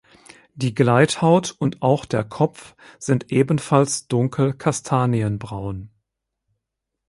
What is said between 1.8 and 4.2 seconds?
auch der Kopf sind ebenfalls